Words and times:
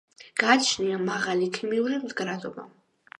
გააჩნია 0.43 0.95
მაღალი 1.09 1.49
ქიმიური 1.57 1.99
მდგრადობა. 2.07 2.65